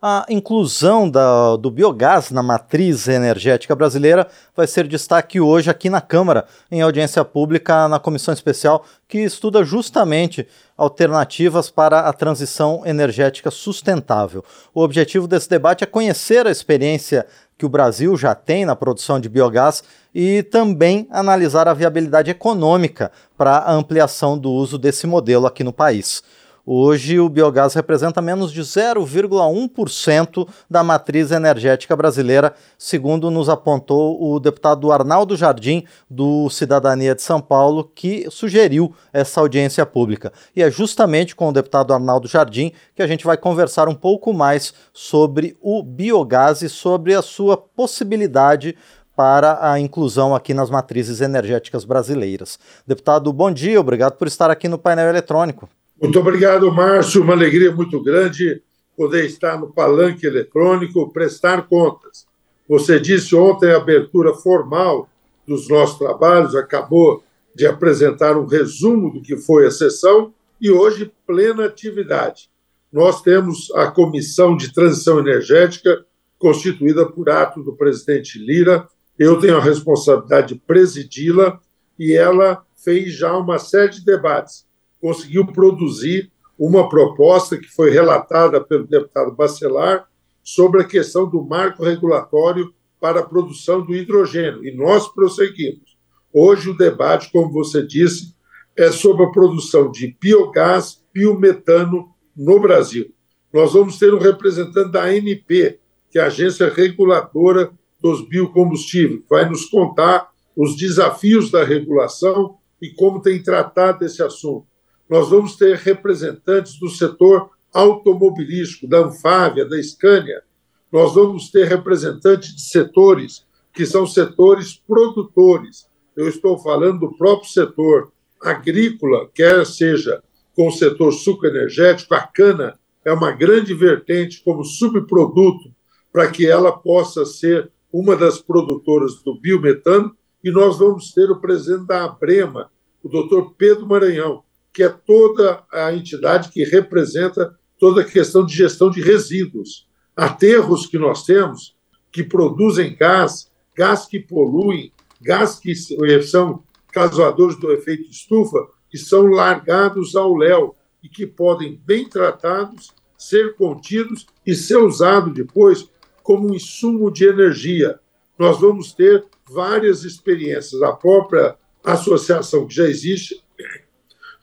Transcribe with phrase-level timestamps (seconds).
[0.00, 6.02] A inclusão da, do biogás na matriz energética brasileira vai ser destaque hoje aqui na
[6.02, 10.46] Câmara, em audiência pública na comissão especial que estuda justamente
[10.76, 14.44] alternativas para a transição energética sustentável.
[14.74, 17.26] O objetivo desse debate é conhecer a experiência
[17.56, 19.82] que o Brasil já tem na produção de biogás
[20.14, 25.72] e também analisar a viabilidade econômica para a ampliação do uso desse modelo aqui no
[25.72, 26.22] país.
[26.68, 34.40] Hoje, o biogás representa menos de 0,1% da matriz energética brasileira, segundo nos apontou o
[34.40, 40.32] deputado Arnaldo Jardim, do Cidadania de São Paulo, que sugeriu essa audiência pública.
[40.56, 44.32] E é justamente com o deputado Arnaldo Jardim que a gente vai conversar um pouco
[44.32, 48.76] mais sobre o biogás e sobre a sua possibilidade
[49.14, 52.58] para a inclusão aqui nas matrizes energéticas brasileiras.
[52.84, 55.68] Deputado, bom dia, obrigado por estar aqui no painel eletrônico.
[56.00, 57.22] Muito obrigado, Márcio.
[57.22, 58.62] Uma alegria muito grande
[58.94, 62.26] poder estar no palanque eletrônico, prestar contas.
[62.68, 65.08] Você disse ontem a abertura formal
[65.46, 67.22] dos nossos trabalhos, acabou
[67.54, 72.50] de apresentar um resumo do que foi a sessão e hoje plena atividade.
[72.92, 76.04] Nós temos a Comissão de Transição Energética,
[76.38, 78.86] constituída por ato do presidente Lira.
[79.18, 81.58] Eu tenho a responsabilidade de presidi-la
[81.98, 84.65] e ela fez já uma série de debates
[85.06, 90.08] conseguiu produzir uma proposta que foi relatada pelo deputado Bacelar
[90.42, 94.66] sobre a questão do marco regulatório para a produção do hidrogênio.
[94.66, 95.96] E nós prosseguimos.
[96.32, 98.34] Hoje o debate, como você disse,
[98.76, 103.14] é sobre a produção de biogás, biometano no Brasil.
[103.52, 105.78] Nós vamos ter um representante da ANP,
[106.10, 112.56] que é a Agência Reguladora dos Biocombustíveis, que vai nos contar os desafios da regulação
[112.82, 114.66] e como tem tratado esse assunto
[115.08, 120.42] nós vamos ter representantes do setor automobilístico, da Anfávia, da Scania,
[120.90, 125.86] nós vamos ter representantes de setores que são setores produtores.
[126.16, 130.22] Eu estou falando do próprio setor agrícola, quer seja
[130.54, 135.70] com o setor sucroenergético, a cana é uma grande vertente como subproduto
[136.10, 141.40] para que ela possa ser uma das produtoras do biometano, e nós vamos ter o
[141.40, 142.70] presidente da Abrema,
[143.02, 144.42] o doutor Pedro Maranhão,
[144.76, 149.88] que é toda a entidade que representa toda a questão de gestão de resíduos.
[150.14, 151.74] Aterros que nós temos
[152.12, 155.74] que produzem gás, gás que poluem, gás que
[156.22, 162.92] são causadores do efeito estufa, que são largados ao léu e que podem, bem tratados,
[163.16, 165.88] ser contidos e ser usados depois
[166.22, 167.98] como um insumo de energia.
[168.38, 170.82] Nós vamos ter várias experiências.
[170.82, 173.42] A própria associação que já existe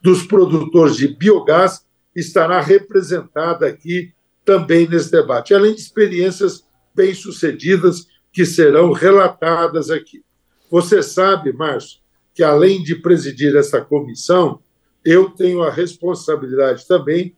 [0.03, 8.45] dos produtores de biogás estará representada aqui também nesse debate, além de experiências bem-sucedidas que
[8.45, 10.21] serão relatadas aqui.
[10.69, 11.99] Você sabe, Márcio,
[12.33, 14.59] que além de presidir essa comissão,
[15.05, 17.37] eu tenho a responsabilidade também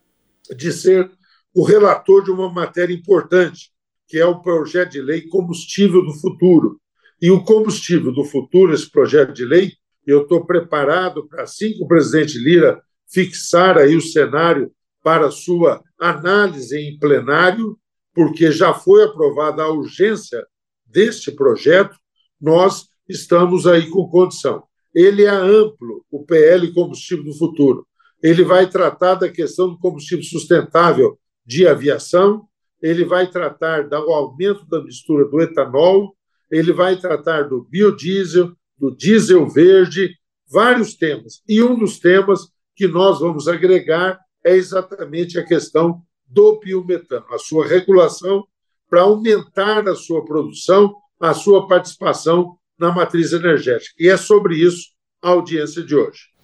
[0.58, 1.12] de ser
[1.54, 3.72] o relator de uma matéria importante,
[4.08, 6.80] que é o projeto de lei Combustível do Futuro.
[7.22, 9.74] E o combustível do futuro, esse projeto de lei,
[10.06, 14.72] eu estou preparado para, assim que o presidente Lira fixar aí o cenário
[15.04, 17.78] para sua análise em plenário,
[18.14, 20.46] porque já foi aprovada a urgência
[20.86, 21.96] deste projeto,
[22.40, 24.64] nós estamos aí com condição.
[24.94, 27.86] Ele é amplo, o PL Combustível do Futuro.
[28.24, 32.48] Ele vai tratar da questão do combustível sustentável de aviação,
[32.82, 36.16] ele vai tratar do aumento da mistura do etanol,
[36.50, 40.16] ele vai tratar do biodiesel, do diesel verde,
[40.52, 41.42] vários temas.
[41.48, 47.38] E um dos temas que nós vamos agregar é exatamente a questão do biometano, a
[47.38, 48.44] sua regulação
[48.90, 53.96] para aumentar a sua produção, a sua participação na matriz energética.
[54.00, 54.90] E é sobre isso
[55.22, 56.36] a audiência de hoje.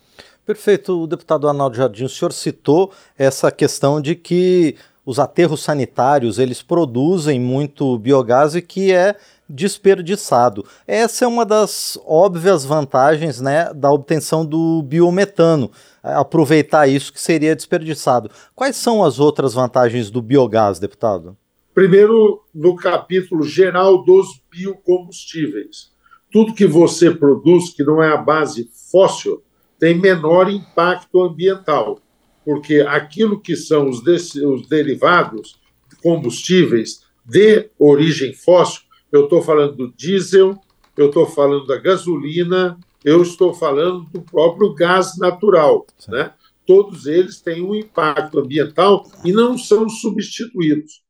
[0.46, 4.76] Perfeito, o deputado Arnaldo Jardim, o senhor citou essa questão de que
[5.06, 9.16] os aterros sanitários eles produzem muito biogás e que é
[9.50, 10.66] desperdiçado.
[10.88, 15.70] Essa é uma das óbvias vantagens né, da obtenção do biometano,
[16.04, 18.32] é, aproveitar isso que seria desperdiçado.
[18.56, 21.36] Quais são as outras vantagens do biogás, deputado?
[21.74, 25.92] Primeiro, no capítulo geral dos biocombustíveis.
[26.32, 29.44] Tudo que você produz que não é a base fóssil
[29.80, 32.00] tem menor impacto ambiental,
[32.46, 35.60] porque aquilo que são os, os derivados
[36.02, 40.58] combustíveis de origem fóssil eu estou falando do diesel,
[40.96, 45.86] eu estou falando da gasolina, eu estou falando do próprio gás natural.
[46.08, 46.34] Né?
[46.66, 51.04] Todos eles têm um impacto ambiental e não são substituídos.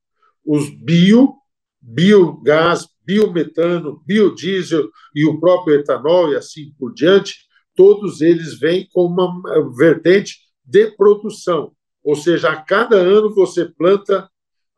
[0.44, 1.36] os bio,
[1.80, 7.36] biogás, biometano, biodiesel e o próprio etanol e assim por diante,
[7.75, 9.44] todos eles vêm com uma
[9.75, 10.39] vertente
[10.72, 11.74] de produção.
[12.04, 14.30] Ou seja, a cada ano você planta,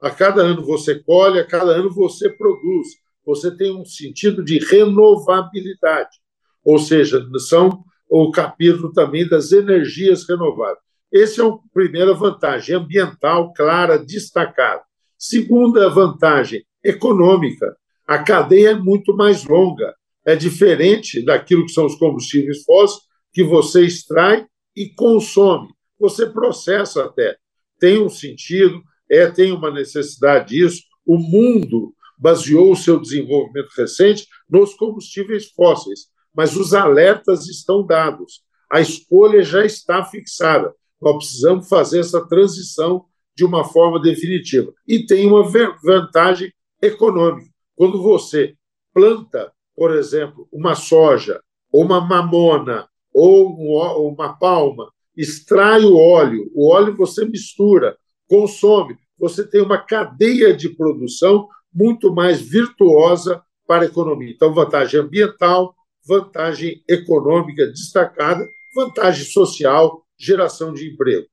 [0.01, 2.87] a cada ano você colhe, a cada ano você produz.
[3.25, 6.17] Você tem um sentido de renovabilidade.
[6.65, 10.79] Ou seja, são o capítulo também das energias renováveis.
[11.11, 14.81] Esse é a primeira vantagem ambiental clara, destacada.
[15.17, 17.77] Segunda vantagem econômica.
[18.05, 19.93] A cadeia é muito mais longa.
[20.25, 24.45] É diferente daquilo que são os combustíveis fósseis, que você extrai
[24.75, 25.72] e consome.
[26.03, 27.37] Você processa até.
[27.79, 30.83] Tem um sentido, é, tem uma necessidade disso.
[31.05, 38.43] O mundo baseou o seu desenvolvimento recente nos combustíveis fósseis, mas os alertas estão dados.
[38.69, 40.75] A escolha já está fixada.
[41.01, 44.73] Nós precisamos fazer essa transição de uma forma definitiva.
[44.85, 45.49] E tem uma
[45.81, 46.51] vantagem
[46.81, 47.49] econômica.
[47.77, 48.55] Quando você
[48.93, 51.41] planta, por exemplo, uma soja,
[51.71, 59.47] ou uma mamona, ou uma palma, extrai o óleo, o óleo você mistura, consome, você
[59.47, 64.31] tem uma cadeia de produção muito mais virtuosa para a economia.
[64.31, 65.73] Então, vantagem ambiental,
[66.05, 71.27] vantagem econômica destacada, vantagem social, geração de emprego.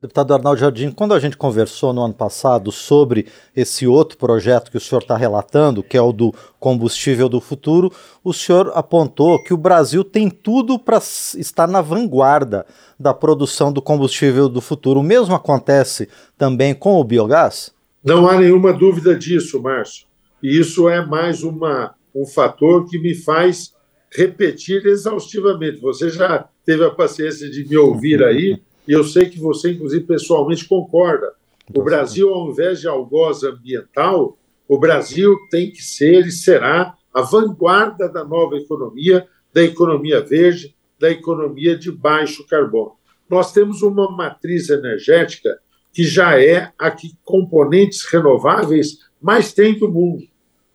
[0.00, 4.76] Deputado Arnaldo Jardim, quando a gente conversou no ano passado sobre esse outro projeto que
[4.76, 7.90] o senhor está relatando, que é o do combustível do futuro,
[8.22, 12.64] o senhor apontou que o Brasil tem tudo para estar na vanguarda
[12.96, 15.00] da produção do combustível do futuro.
[15.00, 17.74] O mesmo acontece também com o biogás?
[18.04, 20.06] Não há nenhuma dúvida disso, Márcio.
[20.40, 23.74] E isso é mais uma, um fator que me faz
[24.12, 25.80] repetir exaustivamente.
[25.80, 30.06] Você já teve a paciência de me ouvir aí e eu sei que você, inclusive,
[30.06, 31.34] pessoalmente concorda.
[31.74, 37.20] O Brasil, ao invés de algoz ambiental, o Brasil tem que ser e será a
[37.20, 42.92] vanguarda da nova economia, da economia verde, da economia de baixo carbono.
[43.28, 45.58] Nós temos uma matriz energética
[45.92, 50.24] que já é a que componentes renováveis mais tem do mundo.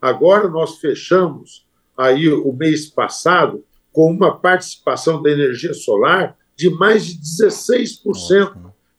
[0.00, 1.66] Agora nós fechamos
[1.96, 8.54] aí o mês passado com uma participação da energia solar de mais de 16%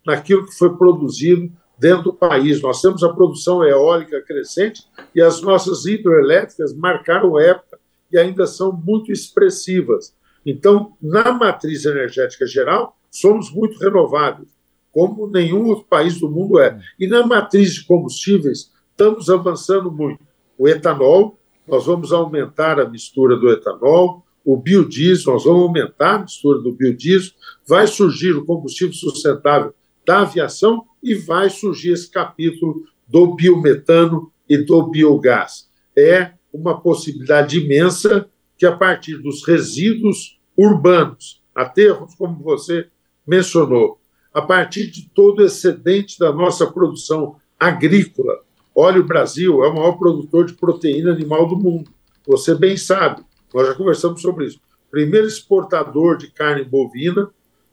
[0.06, 2.60] naquilo que foi produzido dentro do país.
[2.62, 4.82] Nós temos a produção eólica crescente
[5.14, 7.78] e as nossas hidroelétricas marcaram época
[8.12, 10.14] e ainda são muito expressivas.
[10.44, 14.48] Então, na matriz energética geral, somos muito renováveis,
[14.92, 16.78] como nenhum outro país do mundo é.
[16.98, 20.24] E na matriz de combustíveis, estamos avançando muito.
[20.56, 26.18] O etanol, nós vamos aumentar a mistura do etanol, o biodiesel, nós vamos aumentar a
[26.20, 27.32] mistura do biodiesel,
[27.66, 29.74] vai surgir o combustível sustentável
[30.06, 35.68] da aviação e vai surgir esse capítulo do biometano e do biogás.
[35.96, 42.86] É uma possibilidade imensa que, a partir dos resíduos urbanos, aterros, como você
[43.26, 43.98] mencionou,
[44.32, 48.44] a partir de todo o excedente da nossa produção agrícola.
[48.72, 51.90] Olha, o Brasil é o maior produtor de proteína animal do mundo.
[52.26, 53.24] Você bem sabe.
[53.56, 54.60] Nós já conversamos sobre isso.
[54.90, 57.30] Primeiro exportador de carne bovina,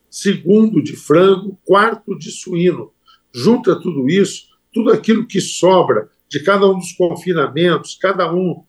[0.10, 2.94] segundo de frango, quarto de suíno.
[3.34, 8.64] Junta tudo isso, tudo aquilo que sobra de cada um dos confinamentos, cada um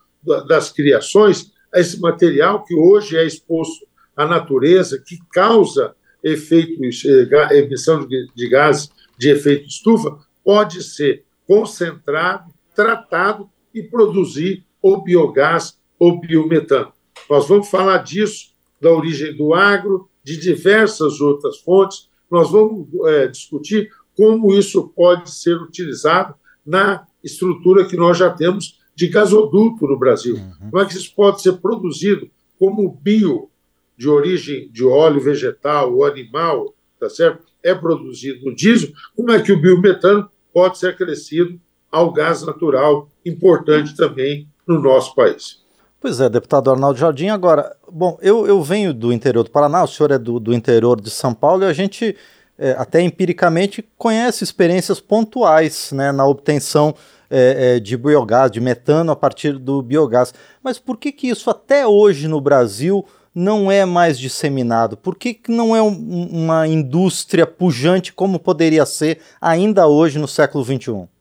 [0.48, 3.86] das criações, esse material que hoje é exposto
[4.16, 12.52] à natureza, que causa efeito, eh, emissão de gases de efeito estufa, pode ser concentrado,
[12.74, 16.93] tratado e produzir o biogás ou biometano.
[17.28, 22.08] Nós vamos falar disso, da origem do agro, de diversas outras fontes.
[22.30, 28.78] Nós vamos é, discutir como isso pode ser utilizado na estrutura que nós já temos
[28.94, 30.36] de gasoduto no Brasil.
[30.36, 30.70] Uhum.
[30.70, 33.50] Como é que isso pode ser produzido como bio,
[33.96, 37.44] de origem de óleo vegetal ou animal, tá certo?
[37.62, 38.92] É produzido no diesel.
[39.16, 45.14] Como é que o biometano pode ser acrescido ao gás natural, importante também no nosso
[45.14, 45.63] país?
[46.04, 47.28] Pois é, deputado Arnaldo Jardim.
[47.28, 51.00] Agora, bom, eu, eu venho do interior do Paraná, o senhor é do, do interior
[51.00, 52.14] de São Paulo e a gente,
[52.58, 56.94] é, até empiricamente, conhece experiências pontuais né, na obtenção
[57.30, 60.34] é, é, de biogás, de metano a partir do biogás.
[60.62, 63.02] Mas por que, que isso até hoje no Brasil
[63.34, 64.98] não é mais disseminado?
[64.98, 70.28] Por que, que não é um, uma indústria pujante como poderia ser ainda hoje no
[70.28, 71.13] século XXI?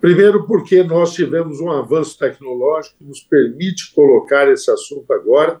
[0.00, 5.60] Primeiro, porque nós tivemos um avanço tecnológico que nos permite colocar esse assunto agora,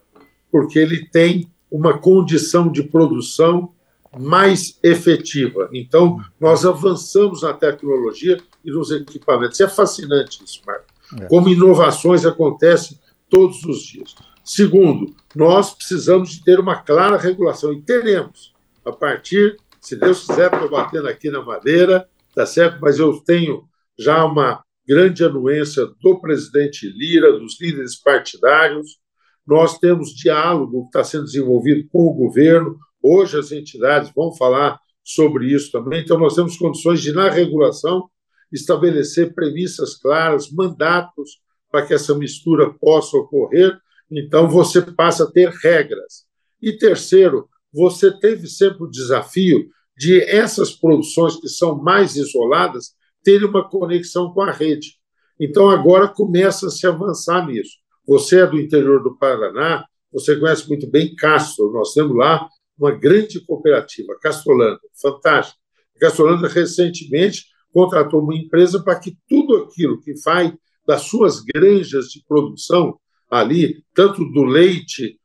[0.50, 3.72] porque ele tem uma condição de produção
[4.18, 5.68] mais efetiva.
[5.72, 9.60] Então, nós avançamos na tecnologia e nos equipamentos.
[9.60, 10.86] É fascinante isso, Marco.
[11.20, 11.26] É.
[11.26, 14.14] Como inovações acontecem todos os dias.
[14.42, 18.52] Segundo, nós precisamos de ter uma clara regulação, e teremos,
[18.84, 22.78] a partir, se Deus quiser, estou batendo aqui na madeira, tá certo?
[22.80, 23.64] Mas eu tenho
[24.00, 28.98] já uma grande anuência do presidente Lira, dos líderes partidários.
[29.46, 32.78] Nós temos diálogo que está sendo desenvolvido com o governo.
[33.02, 36.00] Hoje as entidades vão falar sobre isso também.
[36.00, 38.08] Então, nós temos condições de, na regulação,
[38.50, 41.40] estabelecer premissas claras, mandatos
[41.70, 43.78] para que essa mistura possa ocorrer.
[44.10, 46.24] Então, você passa a ter regras.
[46.60, 53.48] E terceiro, você teve sempre o desafio de essas produções que são mais isoladas terem
[53.48, 54.94] uma conexão com a rede.
[55.38, 57.78] Então, agora começa a se avançar nisso.
[58.06, 61.72] Você é do interior do Paraná, você conhece muito bem Castro.
[61.72, 62.48] Nós temos lá
[62.78, 65.58] uma grande cooperativa, Castrolanda, fantástica.
[65.96, 70.52] A Castrolanda, recentemente, contratou uma empresa para que tudo aquilo que faz
[70.86, 72.98] das suas granjas de produção
[73.30, 75.18] ali, tanto do leite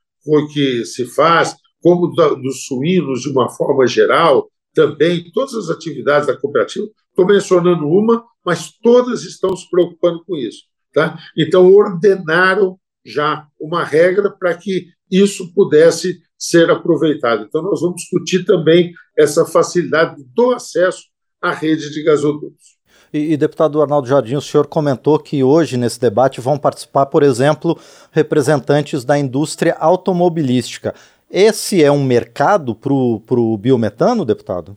[0.54, 6.36] que se faz, como dos suínos de uma forma geral, também todas as atividades da
[6.36, 6.88] cooperativa.
[7.16, 10.64] Estou mencionando uma, mas todas estão se preocupando com isso.
[10.94, 11.18] Tá?
[11.38, 17.46] Então, ordenaram já uma regra para que isso pudesse ser aproveitado.
[17.46, 21.04] Então, nós vamos discutir também essa facilidade do acesso
[21.42, 22.76] à rede de gasodutos.
[23.14, 27.24] E, e, deputado Arnaldo Jardim, o senhor comentou que hoje nesse debate vão participar, por
[27.24, 27.80] exemplo,
[28.12, 30.94] representantes da indústria automobilística.
[31.32, 34.76] Esse é um mercado para o biometano, deputado?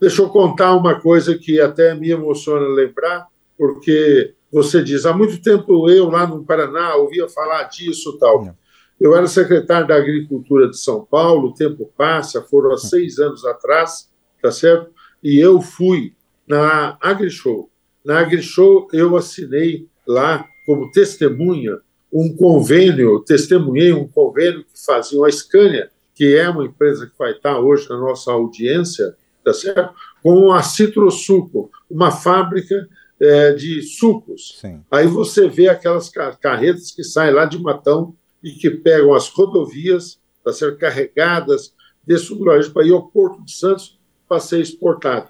[0.00, 3.26] Deixa eu contar uma coisa que até me emociona lembrar,
[3.56, 8.54] porque você diz, há muito tempo eu lá no Paraná ouvia falar disso tal.
[9.00, 13.44] Eu era secretário da Agricultura de São Paulo, o tempo passa, foram há seis anos
[13.44, 14.10] atrás,
[14.40, 14.90] tá certo?
[15.22, 16.14] E eu fui
[16.46, 17.70] na AgriShow.
[18.04, 21.78] Na AgriShow eu assinei lá como testemunha
[22.12, 27.32] um convênio, testemunhei um convênio que fazia a Scania, que é uma empresa que vai
[27.32, 29.14] estar hoje na nossa audiência,
[29.46, 29.94] tá certo?
[30.20, 32.88] com a Citrosuco, uma fábrica
[33.20, 34.58] é, de sucos.
[34.60, 34.82] Sim.
[34.90, 36.10] Aí você vê aquelas
[36.40, 38.12] carretas que saem lá de Matão
[38.42, 41.72] e que pegam as rodovias para ser carregadas
[42.04, 43.96] desse lugar para ir ao Porto de Santos
[44.28, 45.28] para ser exportado.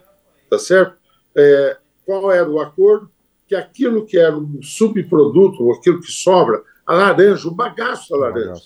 [0.48, 0.96] Tá certo?
[1.34, 3.10] É, qual era o acordo?
[3.46, 8.16] Que aquilo que era um subproduto, ou aquilo que sobra, a laranja, o bagaço da
[8.16, 8.62] laranja,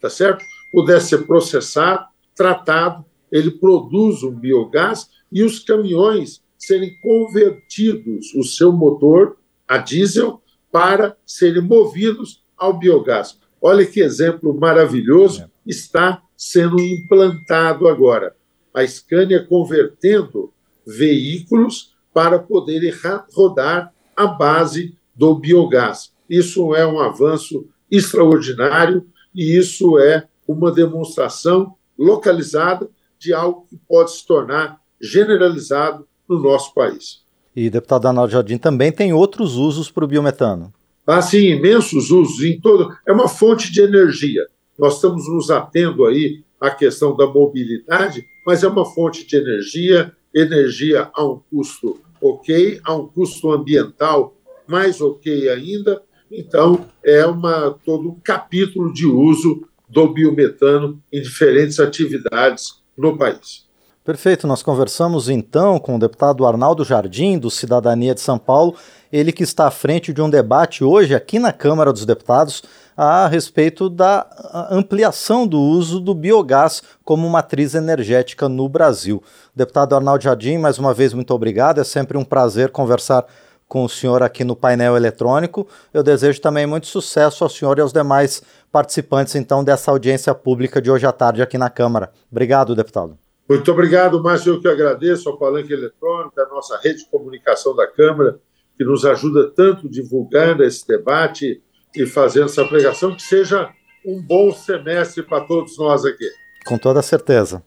[0.00, 0.44] tá certo?
[0.72, 8.72] Pudesse ser processado, tratado, ele produz um biogás e os caminhões serem convertidos, o seu
[8.72, 10.42] motor a diesel,
[10.72, 13.38] para serem movidos ao biogás.
[13.60, 15.48] Olha que exemplo maravilhoso é.
[15.66, 18.34] está sendo implantado agora.
[18.72, 20.52] A Scania convertendo
[20.86, 22.92] veículos para poderem
[23.34, 26.12] rodar à base do biogás.
[26.28, 34.12] Isso é um avanço extraordinário e isso é uma demonstração localizada de algo que pode
[34.12, 37.22] se tornar generalizado no nosso país.
[37.54, 40.72] E, deputado Arnaldo Jardim, também tem outros usos para o biometano.
[41.06, 42.94] Ah, sim, imensos usos em todo.
[43.06, 44.46] É uma fonte de energia.
[44.78, 50.12] Nós estamos nos atendo aí à questão da mobilidade, mas é uma fonte de energia,
[50.34, 56.02] energia a um custo ok, a um custo ambiental mais ok ainda.
[56.30, 63.68] Então, é uma, todo um capítulo de uso do biometano em diferentes atividades no país.
[64.04, 68.74] Perfeito, nós conversamos então com o deputado Arnaldo Jardim, do Cidadania de São Paulo,
[69.12, 72.62] ele que está à frente de um debate hoje aqui na Câmara dos Deputados
[72.96, 74.26] a respeito da
[74.70, 79.22] ampliação do uso do biogás como matriz energética no Brasil.
[79.54, 81.78] Deputado Arnaldo Jardim, mais uma vez, muito obrigado.
[81.78, 83.26] É sempre um prazer conversar
[83.68, 85.68] com o senhor aqui no painel eletrônico.
[85.92, 90.80] Eu desejo também muito sucesso ao senhor e aos demais participantes, então, dessa audiência pública
[90.80, 92.10] de hoje à tarde aqui na Câmara.
[92.30, 93.18] Obrigado, deputado.
[93.48, 94.54] Muito obrigado, Márcio.
[94.54, 98.38] Eu que agradeço ao Palanque Eletrônico, a nossa rede de comunicação da Câmara,
[98.76, 101.62] que nos ajuda tanto divulgando esse debate
[101.94, 103.70] e fazendo essa pregação, que seja
[104.04, 106.28] um bom semestre para todos nós aqui.
[106.66, 107.62] Com toda certeza.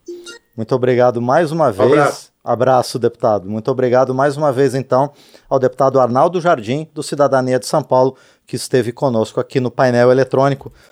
[0.56, 1.92] Muito obrigado mais uma vez.
[1.92, 2.31] Abraço.
[2.44, 3.48] Abraço, deputado.
[3.48, 5.12] Muito obrigado mais uma vez, então,
[5.48, 8.18] ao deputado Arnaldo Jardim, do Cidadania de São Paulo,
[8.48, 10.74] que esteve conosco aqui no painel eletrônico.